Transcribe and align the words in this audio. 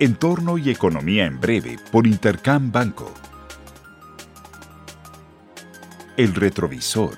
Entorno 0.00 0.58
y 0.58 0.70
Economía 0.70 1.26
en 1.26 1.40
Breve 1.40 1.76
por 1.90 2.06
Intercam 2.06 2.70
Banco. 2.70 3.12
El 6.16 6.36
retrovisor. 6.36 7.16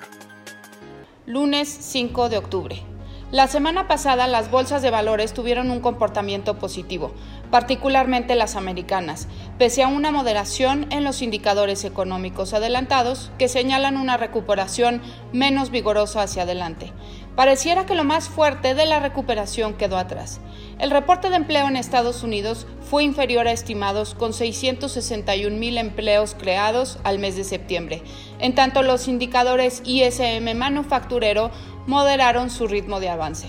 Lunes 1.27 1.69
5 1.69 2.29
de 2.29 2.39
octubre. 2.39 2.83
La 3.31 3.47
semana 3.47 3.87
pasada 3.87 4.25
las 4.25 4.49
bolsas 4.49 4.81
de 4.81 4.89
valores 4.89 5.31
tuvieron 5.31 5.69
un 5.69 5.79
comportamiento 5.79 6.57
positivo, 6.57 7.13
particularmente 7.51 8.33
las 8.33 8.55
americanas, 8.55 9.27
pese 9.59 9.83
a 9.83 9.87
una 9.87 10.09
moderación 10.09 10.91
en 10.91 11.03
los 11.03 11.21
indicadores 11.21 11.85
económicos 11.85 12.53
adelantados 12.55 13.31
que 13.37 13.47
señalan 13.47 13.95
una 13.95 14.17
recuperación 14.17 15.03
menos 15.31 15.69
vigorosa 15.69 16.23
hacia 16.23 16.43
adelante. 16.43 16.91
Pareciera 17.35 17.85
que 17.85 17.95
lo 17.95 18.03
más 18.03 18.27
fuerte 18.27 18.75
de 18.75 18.85
la 18.85 18.99
recuperación 18.99 19.73
quedó 19.73 19.97
atrás. 19.97 20.41
El 20.79 20.91
reporte 20.91 21.29
de 21.29 21.37
empleo 21.37 21.67
en 21.67 21.77
Estados 21.77 22.23
Unidos 22.23 22.67
fue 22.81 23.03
inferior 23.03 23.47
a 23.47 23.53
estimados 23.53 24.15
con 24.15 24.33
661 24.33 25.55
mil 25.57 25.77
empleos 25.77 26.35
creados 26.37 26.99
al 27.03 27.19
mes 27.19 27.37
de 27.37 27.45
septiembre. 27.45 28.03
En 28.39 28.53
tanto, 28.53 28.83
los 28.83 29.07
indicadores 29.07 29.81
ISM 29.85 30.55
manufacturero 30.55 31.51
moderaron 31.87 32.49
su 32.49 32.67
ritmo 32.67 32.99
de 32.99 33.09
avance. 33.09 33.47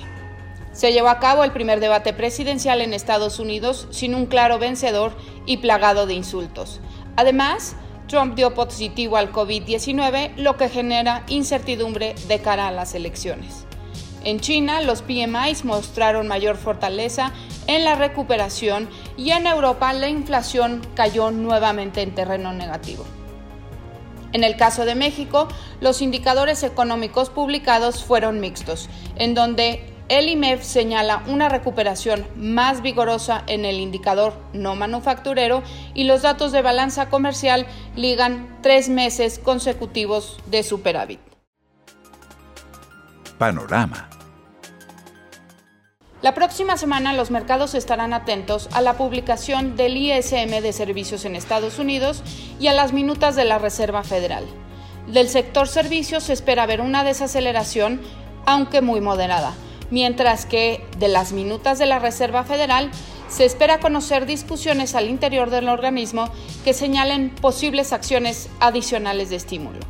Se 0.72 0.92
llevó 0.92 1.08
a 1.08 1.18
cabo 1.18 1.42
el 1.42 1.52
primer 1.52 1.80
debate 1.80 2.12
presidencial 2.12 2.80
en 2.80 2.94
Estados 2.94 3.40
Unidos 3.40 3.88
sin 3.90 4.14
un 4.14 4.26
claro 4.26 4.58
vencedor 4.58 5.12
y 5.44 5.58
plagado 5.58 6.06
de 6.06 6.14
insultos. 6.14 6.80
Además, 7.16 7.76
Trump 8.06 8.34
dio 8.36 8.54
positivo 8.54 9.16
al 9.16 9.32
COVID-19, 9.32 10.36
lo 10.36 10.56
que 10.56 10.68
genera 10.68 11.24
incertidumbre 11.28 12.14
de 12.28 12.40
cara 12.40 12.68
a 12.68 12.72
las 12.72 12.94
elecciones. 12.94 13.66
En 14.24 14.40
China, 14.40 14.80
los 14.82 15.02
PMIs 15.02 15.64
mostraron 15.64 16.28
mayor 16.28 16.56
fortaleza 16.56 17.32
en 17.66 17.84
la 17.84 17.96
recuperación 17.96 18.88
y 19.16 19.30
en 19.30 19.46
Europa 19.46 19.92
la 19.92 20.08
inflación 20.08 20.80
cayó 20.94 21.30
nuevamente 21.30 22.02
en 22.02 22.14
terreno 22.14 22.52
negativo. 22.52 23.04
En 24.32 24.44
el 24.44 24.56
caso 24.56 24.84
de 24.84 24.94
México, 24.94 25.48
los 25.80 26.00
indicadores 26.00 26.62
económicos 26.62 27.30
publicados 27.30 28.02
fueron 28.04 28.40
mixtos, 28.40 28.88
en 29.16 29.34
donde 29.34 29.92
el 30.08 30.28
IMEF 30.28 30.62
señala 30.62 31.22
una 31.26 31.48
recuperación 31.48 32.26
más 32.36 32.82
vigorosa 32.82 33.44
en 33.46 33.64
el 33.64 33.80
indicador 33.80 34.34
no 34.52 34.74
manufacturero 34.74 35.62
y 35.94 36.04
los 36.04 36.22
datos 36.22 36.52
de 36.52 36.62
balanza 36.62 37.08
comercial 37.08 37.66
ligan 37.96 38.58
tres 38.62 38.88
meses 38.88 39.38
consecutivos 39.38 40.38
de 40.46 40.62
superávit. 40.62 41.31
Panorama. 43.42 44.08
La 46.20 46.32
próxima 46.32 46.76
semana 46.76 47.12
los 47.12 47.32
mercados 47.32 47.74
estarán 47.74 48.12
atentos 48.12 48.68
a 48.70 48.80
la 48.80 48.96
publicación 48.96 49.74
del 49.74 49.96
ISM 49.96 50.62
de 50.62 50.72
servicios 50.72 51.24
en 51.24 51.34
Estados 51.34 51.80
Unidos 51.80 52.22
y 52.60 52.68
a 52.68 52.72
las 52.72 52.92
minutas 52.92 53.34
de 53.34 53.44
la 53.44 53.58
Reserva 53.58 54.04
Federal. 54.04 54.44
Del 55.08 55.28
sector 55.28 55.66
servicios 55.66 56.22
se 56.22 56.34
espera 56.34 56.66
ver 56.66 56.80
una 56.80 57.02
desaceleración, 57.02 58.00
aunque 58.46 58.80
muy 58.80 59.00
moderada, 59.00 59.54
mientras 59.90 60.46
que 60.46 60.86
de 60.98 61.08
las 61.08 61.32
minutas 61.32 61.80
de 61.80 61.86
la 61.86 61.98
Reserva 61.98 62.44
Federal 62.44 62.92
se 63.28 63.44
espera 63.44 63.80
conocer 63.80 64.24
discusiones 64.24 64.94
al 64.94 65.10
interior 65.10 65.50
del 65.50 65.68
organismo 65.68 66.28
que 66.64 66.74
señalen 66.74 67.30
posibles 67.30 67.92
acciones 67.92 68.48
adicionales 68.60 69.30
de 69.30 69.36
estímulo. 69.36 69.80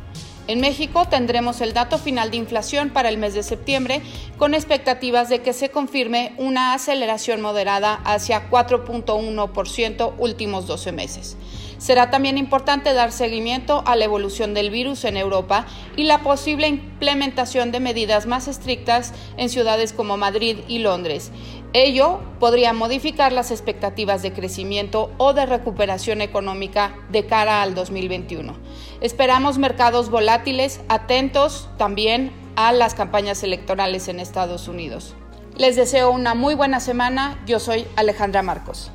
En 0.45 0.59
México 0.59 1.07
tendremos 1.09 1.61
el 1.61 1.73
dato 1.73 1.97
final 1.97 2.29
de 2.29 2.35
inflación 2.37 2.89
para 2.89 3.07
el 3.07 3.17
mes 3.17 3.33
de 3.33 3.43
septiembre 3.43 4.01
con 4.37 4.53
expectativas 4.53 5.29
de 5.29 5.41
que 5.41 5.53
se 5.53 5.69
confirme 5.69 6.33
una 6.37 6.73
aceleración 6.73 7.41
moderada 7.41 8.01
hacia 8.03 8.49
4.1% 8.49 10.13
últimos 10.17 10.67
12 10.67 10.91
meses. 10.91 11.37
Será 11.77 12.09
también 12.09 12.37
importante 12.37 12.93
dar 12.93 13.13
seguimiento 13.13 13.83
a 13.85 13.95
la 13.95 14.05
evolución 14.05 14.53
del 14.53 14.69
virus 14.69 15.05
en 15.05 15.15
Europa 15.15 15.65
y 15.95 16.03
la 16.03 16.23
posible 16.23 16.67
implementación 16.67 17.71
de 17.71 17.79
medidas 17.79 18.25
más 18.25 18.47
estrictas 18.49 19.13
en 19.37 19.49
ciudades 19.49 19.93
como 19.93 20.17
Madrid 20.17 20.57
y 20.67 20.79
Londres. 20.79 21.31
Ello 21.73 22.21
podría 22.39 22.71
modificar 22.71 23.33
las 23.33 23.49
expectativas 23.49 24.21
de 24.21 24.31
crecimiento 24.31 25.11
o 25.17 25.33
de 25.33 25.47
recuperación 25.47 26.21
económica 26.21 26.95
de 27.09 27.25
cara 27.25 27.63
al 27.63 27.73
2021. 27.73 28.55
Esperamos 29.01 29.57
mercados 29.57 30.11
volátiles, 30.11 30.81
atentos 30.87 31.67
también 31.79 32.31
a 32.55 32.73
las 32.73 32.93
campañas 32.93 33.41
electorales 33.41 34.07
en 34.07 34.19
Estados 34.19 34.67
Unidos. 34.67 35.15
Les 35.57 35.75
deseo 35.75 36.11
una 36.11 36.35
muy 36.35 36.53
buena 36.53 36.79
semana. 36.79 37.41
Yo 37.47 37.59
soy 37.59 37.87
Alejandra 37.95 38.43
Marcos. 38.43 38.91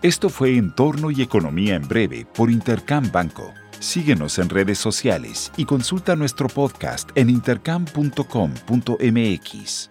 Esto 0.00 0.30
fue 0.30 0.56
Entorno 0.56 1.10
y 1.10 1.20
Economía 1.20 1.74
en 1.74 1.86
Breve 1.86 2.26
por 2.34 2.50
Intercam 2.50 3.12
Banco. 3.12 3.52
Síguenos 3.78 4.38
en 4.38 4.48
redes 4.48 4.78
sociales 4.78 5.52
y 5.58 5.66
consulta 5.66 6.16
nuestro 6.16 6.48
podcast 6.48 7.10
en 7.14 7.28
intercam.com.mx. 7.28 9.90